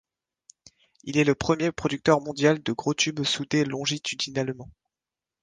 [1.03, 4.71] Il est le premier producteur mondial de gros tubes soudés longitudinalement.